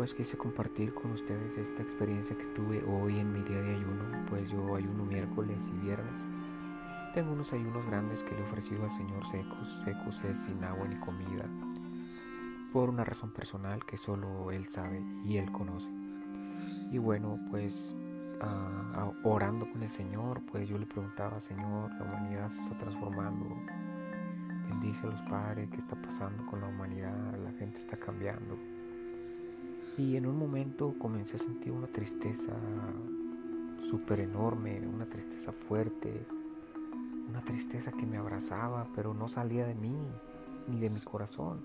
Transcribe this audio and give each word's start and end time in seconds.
pues 0.00 0.14
quise 0.14 0.38
compartir 0.38 0.94
con 0.94 1.10
ustedes 1.10 1.58
esta 1.58 1.82
experiencia 1.82 2.34
que 2.34 2.46
tuve 2.46 2.82
hoy 2.84 3.18
en 3.18 3.34
mi 3.34 3.42
día 3.42 3.60
de 3.60 3.74
ayuno, 3.74 4.24
pues 4.30 4.50
yo 4.50 4.74
ayuno 4.74 5.04
miércoles 5.04 5.70
y 5.76 5.78
viernes. 5.78 6.26
Tengo 7.12 7.34
unos 7.34 7.52
ayunos 7.52 7.84
grandes 7.84 8.22
que 8.22 8.34
le 8.34 8.40
he 8.40 8.44
ofrecido 8.44 8.82
al 8.84 8.90
Señor 8.90 9.26
secos, 9.26 9.82
secos 9.84 10.24
es 10.24 10.40
sin 10.40 10.64
agua 10.64 10.88
ni 10.88 10.96
comida, 10.96 11.44
por 12.72 12.88
una 12.88 13.04
razón 13.04 13.30
personal 13.30 13.84
que 13.84 13.98
solo 13.98 14.50
Él 14.50 14.68
sabe 14.68 15.04
y 15.22 15.36
Él 15.36 15.52
conoce. 15.52 15.90
Y 16.90 16.96
bueno, 16.96 17.38
pues 17.50 17.94
uh, 18.40 19.28
orando 19.28 19.70
con 19.70 19.82
el 19.82 19.90
Señor, 19.90 20.40
pues 20.50 20.66
yo 20.66 20.78
le 20.78 20.86
preguntaba, 20.86 21.40
Señor, 21.40 21.92
la 21.98 22.04
humanidad 22.04 22.48
se 22.48 22.62
está 22.62 22.78
transformando, 22.78 23.54
bendice 24.66 25.06
a 25.06 25.10
los 25.10 25.20
padres, 25.20 25.68
¿qué 25.68 25.76
está 25.76 25.94
pasando 25.94 26.46
con 26.46 26.62
la 26.62 26.68
humanidad? 26.68 27.36
La 27.44 27.52
gente 27.52 27.78
está 27.78 27.98
cambiando. 27.98 28.79
Y 29.98 30.16
en 30.16 30.26
un 30.26 30.38
momento 30.38 30.94
comencé 30.98 31.36
a 31.36 31.38
sentir 31.38 31.72
una 31.72 31.86
tristeza 31.86 32.52
súper 33.82 34.20
enorme, 34.20 34.86
una 34.86 35.04
tristeza 35.04 35.52
fuerte, 35.52 36.26
una 37.28 37.40
tristeza 37.40 37.92
que 37.92 38.06
me 38.06 38.16
abrazaba, 38.16 38.88
pero 38.94 39.14
no 39.14 39.28
salía 39.28 39.66
de 39.66 39.74
mí 39.74 39.96
ni 40.68 40.80
de 40.80 40.90
mi 40.90 41.00
corazón, 41.00 41.60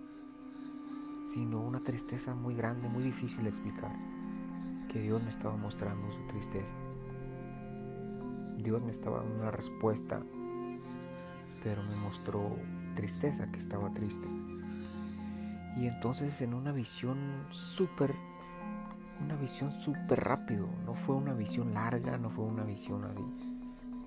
sino 1.27 1.61
una 1.61 1.81
tristeza 1.81 2.35
muy 2.35 2.55
grande, 2.55 2.89
muy 2.89 3.03
difícil 3.03 3.43
de 3.43 3.49
explicar, 3.49 3.95
que 4.91 5.01
Dios 5.01 5.23
me 5.23 5.29
estaba 5.29 5.55
mostrando 5.55 6.11
su 6.11 6.25
tristeza. 6.27 6.75
Dios 8.57 8.81
me 8.81 8.91
estaba 8.91 9.19
dando 9.19 9.35
una 9.35 9.51
respuesta, 9.51 10.21
pero 11.63 11.83
me 11.83 11.95
mostró 11.95 12.57
tristeza, 12.95 13.51
que 13.51 13.59
estaba 13.59 13.93
triste. 13.93 14.27
Y 15.77 15.87
entonces 15.87 16.41
en 16.41 16.53
una 16.53 16.71
visión 16.71 17.47
súper, 17.49 18.15
una 19.21 19.35
visión 19.35 19.71
súper 19.71 20.23
rápido, 20.23 20.67
no 20.85 20.93
fue 20.93 21.15
una 21.15 21.33
visión 21.33 21.73
larga, 21.73 22.17
no 22.17 22.29
fue 22.29 22.45
una 22.45 22.63
visión 22.63 23.03
así. 23.03 23.25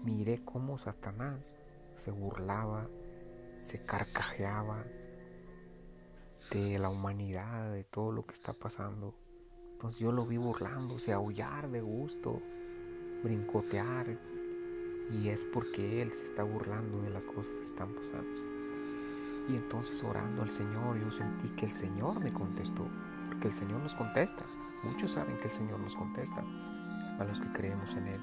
Miré 0.05 0.42
cómo 0.44 0.78
Satanás 0.78 1.55
se 1.96 2.11
burlaba, 2.11 2.89
se 3.61 3.84
carcajeaba 3.84 4.84
de 6.50 6.78
la 6.78 6.89
humanidad, 6.89 7.72
de 7.72 7.84
todo 7.84 8.12
lo 8.12 8.24
que 8.24 8.33
está 8.33 8.55
pasando. 8.55 9.14
Entonces 9.72 10.00
yo 10.00 10.11
lo 10.11 10.24
vi 10.24 10.39
burlándose, 10.39 11.12
aullar 11.12 11.70
de 11.70 11.83
gusto, 11.83 12.41
brincotear. 13.22 14.19
Y 15.11 15.28
es 15.28 15.44
porque 15.44 16.02
él 16.02 16.12
se 16.12 16.24
está 16.24 16.42
burlando 16.42 17.02
de 17.02 17.11
las 17.11 17.27
cosas 17.27 17.56
que 17.56 17.64
están 17.64 17.94
pasando. 17.94 18.48
Y 19.49 19.57
entonces 19.57 20.05
orando 20.05 20.43
al 20.43 20.51
Señor, 20.51 21.01
yo 21.01 21.11
sentí 21.11 21.49
que 21.51 21.67
el 21.67 21.73
Señor 21.73 22.21
me 22.21 22.33
contestó, 22.33 22.87
porque 23.29 23.49
el 23.49 23.55
Señor 23.55 23.81
nos 23.81 23.95
contesta. 23.95 24.45
Muchos 24.85 25.13
saben 25.13 25.39
que 25.39 25.49
el 25.49 25.53
Señor 25.53 25.81
nos 25.81 25.97
contesta 25.97 26.45
a 27.19 27.25
los 27.25 27.41
que 27.41 27.49
creemos 27.53 27.97
en 27.97 28.09
Él. 28.09 28.21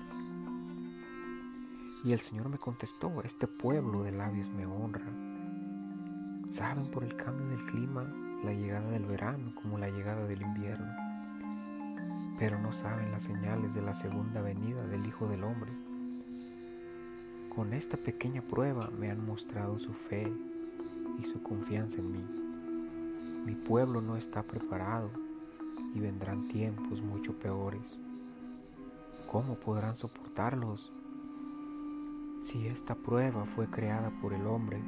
Y 2.04 2.14
el 2.14 2.20
Señor 2.20 2.50
me 2.50 2.60
contestó, 2.60 3.24
este 3.24 3.48
pueblo 3.48 4.04
de 4.04 4.12
labios 4.12 4.52
me 4.52 4.68
honra. 4.68 5.08
Saben 6.52 6.86
por 6.92 7.04
el 7.04 7.16
cambio 7.16 7.48
del 7.48 7.66
clima 7.66 8.04
la 8.44 8.54
llegada 8.54 8.92
del 8.92 9.06
verano 9.06 9.56
como 9.56 9.80
la 9.80 9.90
llegada 9.90 10.26
del 10.28 10.44
invierno, 10.44 10.94
pero 12.38 12.60
no 12.60 12.72
saben 12.72 13.12
las 13.12 13.24
señales 13.24 13.74
de 13.74 13.82
la 13.82 13.96
segunda 13.96 14.42
venida 14.42 14.86
del 14.86 15.08
Hijo 15.08 15.28
del 15.28 15.44
Hombre. 15.44 15.72
Con 17.50 17.74
esta 17.74 17.98
pequeña 17.98 18.44
prueba 18.44 18.92
me 18.92 19.10
han 19.10 19.26
mostrado 19.26 19.80
su 19.80 19.94
fe 19.94 20.32
y 21.20 21.24
su 21.24 21.42
confianza 21.42 22.00
en 22.00 22.12
mí. 22.12 22.24
Mi 23.46 23.56
pueblo 23.56 24.02
no 24.02 24.18
está 24.18 24.44
preparado 24.44 25.10
y 25.94 26.00
vendrán 26.00 26.48
tiempos 26.48 27.02
mucho 27.02 27.38
peores. 27.38 28.00
¿Cómo 29.32 29.56
podrán 29.56 29.96
soportarlos? 29.96 30.92
Si 32.42 32.68
esta 32.68 32.96
prueba 32.96 33.46
fue 33.46 33.68
creada 33.68 34.12
por 34.22 34.34
el 34.34 34.46
hombre, 34.48 34.80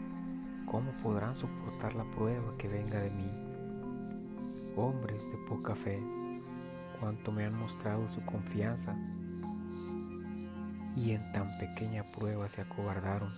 ¿cómo 0.65 0.91
podrán 1.03 1.35
soportar 1.35 1.95
la 1.95 2.03
prueba 2.11 2.55
que 2.57 2.67
venga 2.67 2.99
de 2.99 3.11
mí? 3.11 3.29
Hombres 4.75 5.25
de 5.31 5.37
poca 5.49 5.75
fe, 5.75 6.01
cuánto 6.99 7.31
me 7.31 7.45
han 7.45 7.57
mostrado 7.57 8.07
su 8.07 8.23
confianza 8.25 8.95
y 10.95 11.11
en 11.11 11.31
tan 11.31 11.57
pequeña 11.59 12.03
prueba 12.03 12.49
se 12.49 12.61
acobardaron 12.61 13.31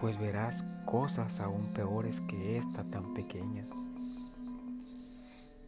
pues 0.00 0.18
verás 0.18 0.64
cosas 0.86 1.40
aún 1.40 1.74
peores 1.74 2.22
que 2.22 2.56
esta 2.56 2.84
tan 2.84 3.12
pequeña. 3.12 3.66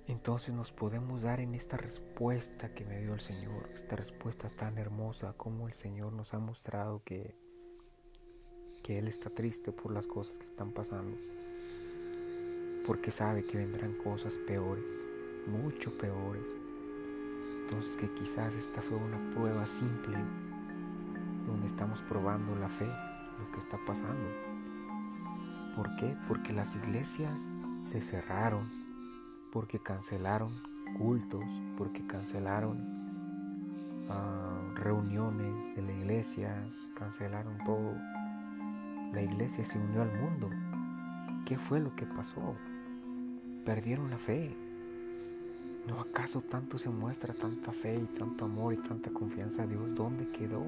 Entonces 0.08 0.54
nos 0.54 0.72
podemos 0.72 1.22
dar 1.22 1.40
en 1.40 1.54
esta 1.54 1.76
respuesta 1.76 2.72
que 2.72 2.86
me 2.86 2.98
dio 2.98 3.12
el 3.12 3.20
Señor, 3.20 3.68
esta 3.74 3.94
respuesta 3.94 4.48
tan 4.48 4.78
hermosa 4.78 5.34
como 5.34 5.68
el 5.68 5.74
Señor 5.74 6.14
nos 6.14 6.32
ha 6.32 6.38
mostrado 6.38 7.02
que, 7.04 7.36
que 8.82 8.98
Él 8.98 9.06
está 9.06 9.28
triste 9.28 9.70
por 9.70 9.92
las 9.92 10.06
cosas 10.06 10.38
que 10.38 10.46
están 10.46 10.72
pasando, 10.72 11.14
porque 12.86 13.10
sabe 13.10 13.44
que 13.44 13.58
vendrán 13.58 13.92
cosas 14.02 14.38
peores, 14.38 14.88
mucho 15.46 15.96
peores. 15.98 16.46
Entonces 17.64 17.96
que 17.98 18.10
quizás 18.14 18.54
esta 18.54 18.80
fue 18.80 18.96
una 18.96 19.34
prueba 19.34 19.66
simple 19.66 20.16
donde 21.46 21.66
estamos 21.66 22.00
probando 22.02 22.56
la 22.56 22.70
fe 22.70 22.88
que 23.50 23.58
está 23.58 23.78
pasando. 23.86 24.28
¿Por 25.76 25.96
qué? 25.96 26.16
Porque 26.28 26.52
las 26.52 26.76
iglesias 26.76 27.40
se 27.80 28.00
cerraron, 28.00 28.68
porque 29.50 29.78
cancelaron 29.78 30.52
cultos, 30.98 31.44
porque 31.76 32.06
cancelaron 32.06 32.78
ah, 34.10 34.60
reuniones 34.74 35.74
de 35.74 35.82
la 35.82 35.92
iglesia, 35.92 36.64
cancelaron 36.94 37.56
todo. 37.64 37.96
La 39.12 39.22
iglesia 39.22 39.64
se 39.64 39.78
unió 39.78 40.02
al 40.02 40.12
mundo. 40.12 40.50
¿Qué 41.46 41.58
fue 41.58 41.80
lo 41.80 41.94
que 41.96 42.06
pasó? 42.06 42.54
Perdieron 43.64 44.10
la 44.10 44.18
fe. 44.18 44.54
¿No 45.86 46.00
acaso 46.00 46.42
tanto 46.42 46.78
se 46.78 46.90
muestra 46.90 47.34
tanta 47.34 47.72
fe 47.72 47.96
y 47.96 48.06
tanto 48.18 48.44
amor 48.44 48.74
y 48.74 48.76
tanta 48.76 49.10
confianza 49.10 49.64
a 49.64 49.66
Dios? 49.66 49.94
¿Dónde 49.94 50.28
quedó? 50.30 50.64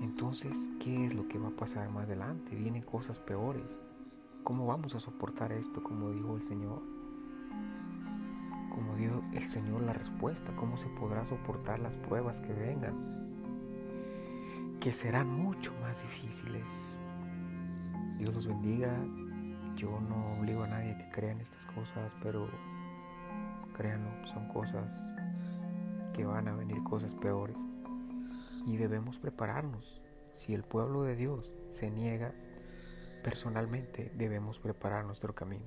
Entonces, 0.00 0.70
¿qué 0.80 1.04
es 1.04 1.14
lo 1.14 1.28
que 1.28 1.38
va 1.38 1.48
a 1.48 1.56
pasar 1.56 1.88
más 1.90 2.04
adelante? 2.04 2.54
Vienen 2.54 2.82
cosas 2.82 3.18
peores. 3.18 3.80
¿Cómo 4.42 4.66
vamos 4.66 4.94
a 4.94 5.00
soportar 5.00 5.52
esto? 5.52 5.82
Como 5.82 6.10
dijo 6.10 6.36
el 6.36 6.42
Señor. 6.42 6.82
Como 8.70 8.96
dio 8.96 9.22
el 9.32 9.48
Señor 9.48 9.82
la 9.82 9.92
respuesta. 9.92 10.54
¿Cómo 10.56 10.76
se 10.76 10.88
podrá 10.88 11.24
soportar 11.24 11.78
las 11.78 11.96
pruebas 11.96 12.40
que 12.40 12.52
vengan? 12.52 12.94
Que 14.80 14.92
serán 14.92 15.30
mucho 15.30 15.72
más 15.80 16.02
difíciles. 16.02 16.98
Dios 18.18 18.34
los 18.34 18.46
bendiga. 18.46 18.92
Yo 19.76 20.00
no 20.00 20.38
obligo 20.38 20.64
a 20.64 20.68
nadie 20.68 20.96
que 20.96 21.08
crea 21.10 21.32
en 21.32 21.40
estas 21.40 21.66
cosas, 21.66 22.16
pero 22.22 22.48
créanlo, 23.76 24.10
son 24.26 24.46
cosas 24.48 25.02
que 26.12 26.24
van 26.24 26.46
a 26.46 26.54
venir 26.54 26.82
cosas 26.84 27.14
peores 27.14 27.68
y 28.66 28.76
debemos 28.76 29.18
prepararnos. 29.18 30.00
Si 30.32 30.54
el 30.54 30.64
pueblo 30.64 31.02
de 31.02 31.16
Dios 31.16 31.54
se 31.70 31.90
niega, 31.90 32.34
personalmente 33.22 34.12
debemos 34.16 34.58
preparar 34.58 35.04
nuestro 35.04 35.34
camino. 35.34 35.66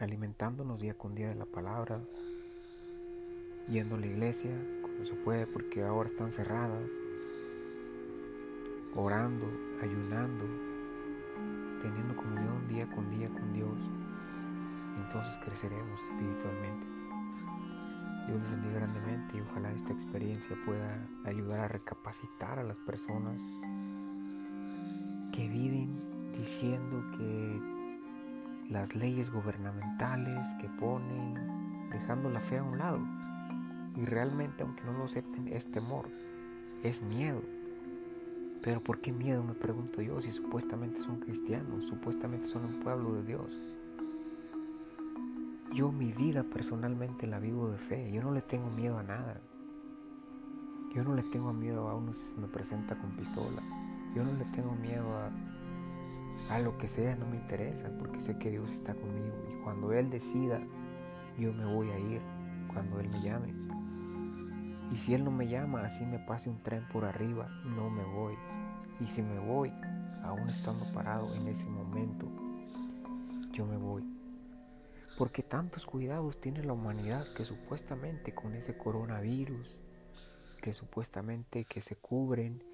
Alimentándonos 0.00 0.80
día 0.80 0.94
con 0.94 1.14
día 1.14 1.28
de 1.28 1.36
la 1.36 1.46
palabra, 1.46 2.00
yendo 3.68 3.94
a 3.94 3.98
la 3.98 4.06
iglesia 4.06 4.50
cuando 4.82 5.04
se 5.04 5.14
puede 5.14 5.46
porque 5.46 5.82
ahora 5.82 6.08
están 6.08 6.32
cerradas, 6.32 6.90
orando, 8.94 9.46
ayunando, 9.82 10.44
teniendo 11.80 12.16
comunión 12.16 12.66
día 12.68 12.88
con 12.90 13.10
día 13.10 13.28
con 13.28 13.52
Dios, 13.52 13.88
entonces 14.96 15.36
creceremos 15.44 16.00
espiritualmente. 16.10 16.93
Dios 18.26 18.40
les 18.40 18.50
bendiga 18.50 18.74
grandemente 18.80 19.36
y 19.36 19.40
ojalá 19.40 19.70
esta 19.72 19.92
experiencia 19.92 20.56
pueda 20.64 21.06
ayudar 21.24 21.60
a 21.60 21.68
recapacitar 21.68 22.58
a 22.58 22.64
las 22.64 22.78
personas 22.78 23.42
que 25.32 25.48
viven 25.48 26.32
diciendo 26.32 27.04
que 27.16 27.60
las 28.70 28.94
leyes 28.94 29.30
gubernamentales 29.30 30.54
que 30.60 30.68
ponen, 30.68 31.88
dejando 31.90 32.30
la 32.30 32.40
fe 32.40 32.58
a 32.58 32.62
un 32.62 32.78
lado. 32.78 33.00
Y 33.96 34.04
realmente, 34.04 34.62
aunque 34.62 34.84
no 34.84 34.92
lo 34.92 35.04
acepten, 35.04 35.48
es 35.48 35.70
temor, 35.70 36.08
es 36.82 37.02
miedo. 37.02 37.42
Pero 38.62 38.80
¿por 38.80 39.00
qué 39.00 39.12
miedo? 39.12 39.44
Me 39.44 39.54
pregunto 39.54 40.00
yo, 40.00 40.20
si 40.20 40.32
supuestamente 40.32 41.00
son 41.00 41.20
cristianos, 41.20 41.84
supuestamente 41.84 42.46
son 42.46 42.64
un 42.64 42.80
pueblo 42.80 43.14
de 43.14 43.22
Dios. 43.24 43.60
Yo 45.74 45.90
mi 45.90 46.12
vida 46.12 46.44
personalmente 46.44 47.26
la 47.26 47.40
vivo 47.40 47.68
de 47.68 47.78
fe. 47.78 48.12
Yo 48.12 48.22
no 48.22 48.30
le 48.30 48.42
tengo 48.42 48.70
miedo 48.70 48.96
a 48.96 49.02
nada. 49.02 49.40
Yo 50.94 51.02
no 51.02 51.16
le 51.16 51.24
tengo 51.24 51.52
miedo 51.52 51.88
a 51.88 51.96
uno 51.96 52.12
si 52.12 52.36
me 52.36 52.46
presenta 52.46 52.96
con 52.96 53.10
pistola. 53.16 53.60
Yo 54.14 54.22
no 54.22 54.32
le 54.34 54.44
tengo 54.44 54.72
miedo 54.76 55.12
a, 55.16 56.54
a 56.54 56.60
lo 56.60 56.78
que 56.78 56.86
sea 56.86 57.16
no 57.16 57.26
me 57.26 57.38
interesa 57.38 57.90
porque 57.98 58.20
sé 58.20 58.38
que 58.38 58.52
Dios 58.52 58.70
está 58.70 58.94
conmigo 58.94 59.34
y 59.50 59.62
cuando 59.64 59.92
Él 59.92 60.10
decida 60.10 60.60
yo 61.36 61.52
me 61.52 61.64
voy 61.64 61.90
a 61.90 61.98
ir 61.98 62.22
cuando 62.72 63.00
Él 63.00 63.08
me 63.08 63.20
llame. 63.20 63.52
Y 64.92 64.98
si 64.98 65.14
Él 65.14 65.24
no 65.24 65.32
me 65.32 65.48
llama, 65.48 65.84
así 65.84 66.06
me 66.06 66.20
pase 66.20 66.50
un 66.50 66.62
tren 66.62 66.86
por 66.92 67.04
arriba, 67.04 67.48
no 67.64 67.90
me 67.90 68.04
voy. 68.04 68.34
Y 69.00 69.08
si 69.08 69.22
me 69.22 69.40
voy, 69.40 69.72
aún 70.22 70.48
estando 70.48 70.84
parado 70.92 71.34
en 71.34 71.48
ese 71.48 71.66
momento, 71.66 72.28
yo 73.50 73.66
me 73.66 73.76
voy. 73.76 74.04
Porque 75.16 75.42
tantos 75.42 75.86
cuidados 75.86 76.40
tiene 76.40 76.64
la 76.64 76.72
humanidad 76.72 77.24
que 77.34 77.44
supuestamente 77.44 78.34
con 78.34 78.54
ese 78.54 78.76
coronavirus, 78.76 79.80
que 80.60 80.72
supuestamente 80.72 81.64
que 81.66 81.80
se 81.80 81.94
cubren, 81.94 82.64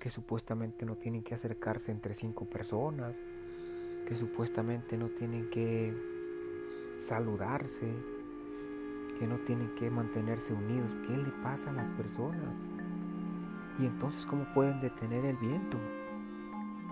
que 0.00 0.08
supuestamente 0.08 0.86
no 0.86 0.96
tienen 0.96 1.22
que 1.22 1.34
acercarse 1.34 1.92
entre 1.92 2.14
cinco 2.14 2.48
personas, 2.48 3.20
que 4.06 4.16
supuestamente 4.16 4.96
no 4.96 5.08
tienen 5.10 5.50
que 5.50 5.94
saludarse, 6.98 7.92
que 9.18 9.26
no 9.26 9.38
tienen 9.40 9.74
que 9.74 9.90
mantenerse 9.90 10.54
unidos. 10.54 10.96
¿Qué 11.06 11.14
le 11.14 11.30
pasa 11.42 11.70
a 11.70 11.74
las 11.74 11.92
personas? 11.92 12.68
Y 13.78 13.84
entonces, 13.84 14.24
¿cómo 14.24 14.46
pueden 14.54 14.80
detener 14.80 15.26
el 15.26 15.36
viento? 15.36 15.78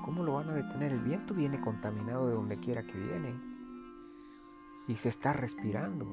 ¿Cómo 0.04 0.22
lo 0.22 0.34
van 0.34 0.50
a 0.50 0.54
detener? 0.54 0.92
El 0.92 1.00
viento 1.00 1.32
viene 1.32 1.58
contaminado 1.58 2.26
de 2.26 2.34
donde 2.34 2.58
quiera 2.58 2.82
que 2.82 2.98
viene 2.98 3.53
y 4.86 4.96
se 4.96 5.08
está 5.08 5.32
respirando. 5.32 6.10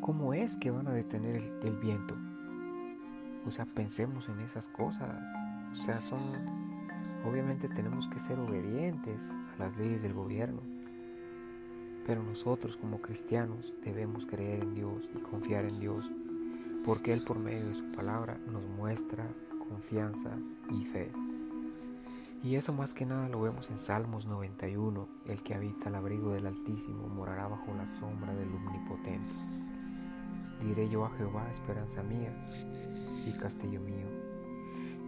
¿Cómo 0.00 0.34
es 0.34 0.56
que 0.56 0.70
van 0.70 0.88
a 0.88 0.92
detener 0.92 1.36
el, 1.62 1.76
viento? 1.76 2.16
O 3.46 3.50
sea, 3.50 3.66
pensemos 3.66 4.28
en 4.28 4.40
esas 4.40 4.68
cosas. 4.68 5.22
O 5.70 5.74
sea, 5.74 6.00
son... 6.00 6.20
Obviamente 7.24 7.68
tenemos 7.68 8.08
que 8.08 8.18
ser 8.18 8.40
obedientes 8.40 9.36
a 9.54 9.64
las 9.64 9.76
leyes 9.76 10.02
del 10.02 10.12
gobierno. 10.12 10.60
Pero 12.04 12.22
nosotros 12.22 12.76
como 12.76 13.00
cristianos 13.00 13.76
debemos 13.84 14.26
creer 14.26 14.64
en 14.64 14.74
Dios 14.74 15.08
y 15.14 15.20
confiar 15.20 15.64
en 15.66 15.78
Dios, 15.78 16.10
porque 16.84 17.12
Él 17.12 17.22
por 17.22 17.38
medio 17.38 17.68
de 17.68 17.74
su 17.74 17.92
palabra 17.92 18.40
nos 18.50 18.66
muestra 18.66 19.24
confianza 19.68 20.36
y 20.68 20.84
fe. 20.86 21.12
Y 22.42 22.56
eso 22.56 22.72
más 22.72 22.92
que 22.92 23.06
nada 23.06 23.28
lo 23.28 23.40
vemos 23.40 23.70
en 23.70 23.78
Salmos 23.78 24.26
91, 24.26 25.08
el 25.26 25.42
que 25.44 25.54
habita 25.54 25.88
al 25.88 25.94
abrigo 25.94 26.32
del 26.32 26.46
Altísimo 26.46 27.06
morará 27.06 27.46
bajo 27.46 27.72
la 27.74 27.86
sombra 27.86 28.34
del 28.34 28.52
Omnipotente. 28.52 29.32
Diré 30.60 30.88
yo 30.88 31.04
a 31.04 31.10
Jehová, 31.10 31.48
esperanza 31.50 32.02
mía 32.02 32.32
y 33.26 33.32
castillo 33.38 33.80
mío, 33.80 34.06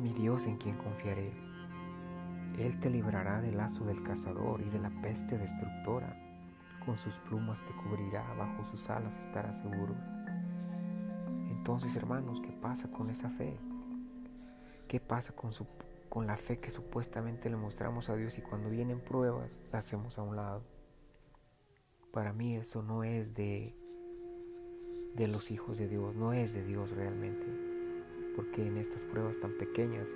mi 0.00 0.12
Dios 0.12 0.46
en 0.46 0.58
quien 0.58 0.76
confiaré. 0.76 1.32
Él 2.56 2.78
te 2.78 2.88
librará 2.88 3.40
del 3.40 3.56
lazo 3.56 3.84
del 3.84 4.04
cazador 4.04 4.60
y 4.60 4.70
de 4.70 4.78
la 4.78 4.90
peste 5.02 5.36
destructora 5.36 6.16
con 6.84 6.96
sus 6.96 7.18
plumas 7.18 7.64
te 7.64 7.72
cubrirá, 7.72 8.22
bajo 8.34 8.64
sus 8.64 8.88
alas 8.90 9.18
estarás 9.18 9.58
seguro. 9.58 9.94
Entonces, 11.50 11.96
hermanos, 11.96 12.40
¿qué 12.40 12.52
pasa 12.52 12.90
con 12.90 13.10
esa 13.10 13.30
fe? 13.30 13.58
¿Qué 14.86 15.00
pasa 15.00 15.34
con, 15.34 15.50
su, 15.50 15.66
con 16.14 16.26
la 16.28 16.36
fe 16.36 16.60
que 16.60 16.70
supuestamente 16.70 17.50
le 17.50 17.56
mostramos 17.56 18.08
a 18.08 18.14
Dios 18.14 18.38
y 18.38 18.40
cuando 18.40 18.70
vienen 18.70 19.00
pruebas 19.00 19.64
la 19.72 19.80
hacemos 19.80 20.16
a 20.16 20.22
un 20.22 20.36
lado? 20.36 20.62
Para 22.12 22.32
mí 22.32 22.54
eso 22.56 22.84
no 22.84 23.02
es 23.02 23.34
de, 23.34 23.74
de 25.16 25.26
los 25.26 25.50
hijos 25.50 25.76
de 25.76 25.88
Dios, 25.88 26.14
no 26.14 26.32
es 26.32 26.54
de 26.54 26.62
Dios 26.62 26.92
realmente. 26.92 27.48
Porque 28.36 28.64
en 28.64 28.76
estas 28.76 29.04
pruebas 29.04 29.40
tan 29.40 29.58
pequeñas 29.58 30.14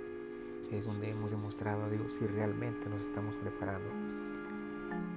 es 0.71 0.85
donde 0.85 1.09
hemos 1.09 1.31
demostrado 1.31 1.83
a 1.83 1.89
Dios 1.89 2.13
si 2.13 2.25
realmente 2.25 2.87
nos 2.87 3.01
estamos 3.01 3.35
preparando. 3.35 3.89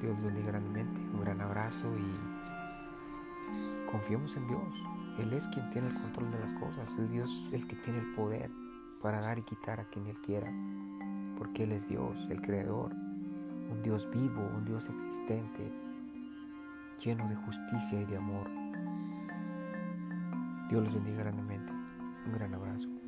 Dios 0.01 0.21
bendiga 0.21 0.49
grandemente. 0.49 1.01
Un 1.01 1.21
gran 1.21 1.41
abrazo 1.43 1.87
y 1.97 3.89
confiemos 3.89 4.37
en 4.37 4.49
Dios. 4.49 4.75
Él 5.21 5.33
es 5.33 5.47
quien 5.47 5.71
tiene 5.71 5.91
el 5.91 5.95
control 5.95 6.33
de 6.33 6.41
las 6.41 6.53
cosas. 6.55 6.93
El 6.99 7.09
Dios 7.09 7.51
el 7.53 7.69
que 7.69 7.77
tiene 7.77 8.01
el 8.01 8.15
poder 8.17 8.51
para 9.03 9.21
dar 9.21 9.39
y 9.39 9.43
quitar 9.43 9.81
a 9.81 9.85
quien 9.85 10.07
Él 10.07 10.21
quiera. 10.21 10.53
Porque 11.37 11.65
Él 11.65 11.73
es 11.73 11.89
Dios, 11.89 12.27
el 12.31 12.41
Creador. 12.41 12.93
Un 12.93 13.83
Dios 13.83 14.09
vivo, 14.11 14.49
un 14.55 14.65
Dios 14.65 14.89
existente, 14.91 15.73
lleno 17.03 17.29
de 17.29 17.37
justicia 17.37 18.01
y 18.01 18.05
de 18.05 18.17
amor. 18.17 18.49
Dios 20.69 20.85
los 20.85 20.95
bendiga 20.95 21.19
grandemente. 21.19 21.73
Un 22.27 22.33
gran 22.33 22.55
abrazo. 22.55 23.02